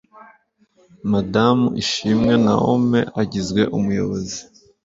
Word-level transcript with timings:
Madamu 1.11 1.65
ISHIMWE 1.81 2.33
Naome 2.45 2.99
agizwe 3.21 3.61
Umuyobozi 3.77 4.39